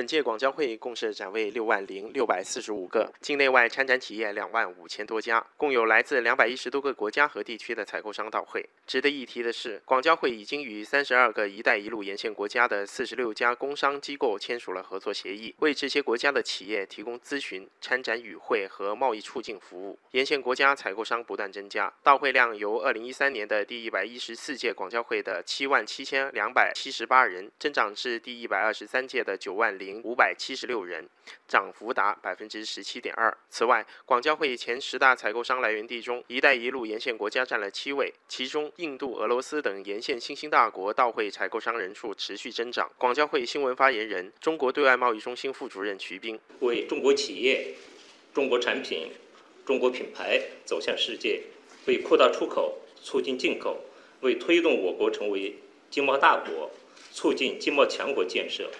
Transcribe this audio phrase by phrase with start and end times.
[0.00, 8.66] 本届广交会共设展位六万零六百四十五个，境内外参展企业两万五千多家，共有来自两百一十多个国家和地区的采购商到会。
[8.86, 19.98] 值得一提的是，广交会已经与三十二个“一带一路”沿线国家的四十六家工商机构签署了合作协议，为这些国家的企业提供咨询、参展与会和贸易促进服务。
[20.12, 31.08] 沿线国家采购商不断增加，到会量由二零一三年的第一百一十四届广交会的七万七千两百七十八人，增长至第一百二十三届的九万零五百七十六人，
[31.48, 33.34] 涨幅达百分之十七点二。
[33.48, 42.90] 此外，广交会前十大采购商来源地中，“一带一路”沿线国家占了七位，其中印度、俄罗斯等沿线新兴大国到会采购商人数持续增长。
[42.98, 47.74] 广交会新闻发言人、中国对外贸易中心副主任徐斌为中国企业、
[48.34, 49.10] 中国产品、
[49.64, 51.42] 中国品牌走向世界，
[51.86, 53.82] 为扩大出口、促进进口，
[54.20, 55.54] 为推动我国成为
[55.90, 56.70] 经贸大国、
[57.12, 58.70] 促进经贸强国建设。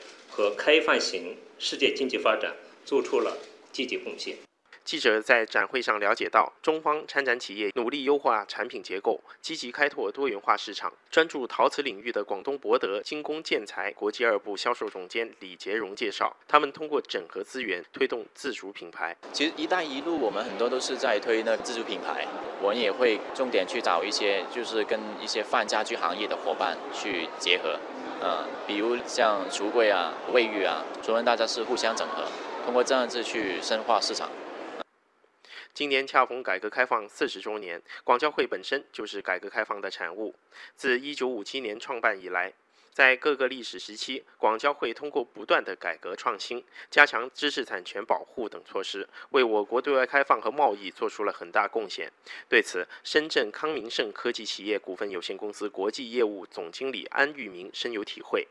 [0.40, 3.36] 和开放型世界经济发展做出了
[3.70, 4.34] 积极贡献。
[4.82, 10.90] 记者在展会上了解到，中方参展企业努力优化产品结构，积极开拓多元化市场。
[11.10, 19.14] 专注陶瓷领域的广东博德精工建材国际二部销售总监李杰荣介绍，他们通过整合资源，推动自主品牌。
[19.34, 22.26] 其实“一带一路”我们很多都是在推那自主品牌，
[22.62, 27.78] 我们也会重点去找一些，就是跟一些泛家居行业的伙伴去结合。
[28.20, 32.24] 呃，比如像橱柜啊、卫浴啊，所以大家是互相整合，
[32.64, 34.28] 通过这样子去深化市场。
[35.72, 40.34] 今年恰逢改革开放四十周年，广交会本身就是改革开放的产物。
[40.76, 42.52] 自一九五七年创办以来，
[43.00, 52.12] 在各个历史时期，广交会通过不断的改革创新、加强知识产权保护等措施，为我国对外开放和贸易做出了很大贡献。
[52.46, 58.46] 对此，深圳康明盛科技企业股份有限公司国际业务总经理安玉明深有体会。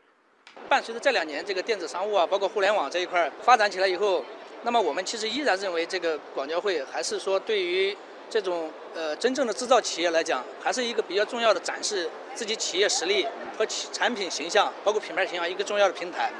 [0.68, 4.24] 伴随着这两年这个电子商务啊，包括互联网这一块发展起来以后，
[4.64, 7.96] 那么我们其实依然认为这个广交会还是说对于
[8.30, 13.26] 这种呃真正的制造企业来讲，还是一个比较重要的展示自己企业实力
[13.58, 16.30] 和企产品形象，包括品牌形象一个重要的平台。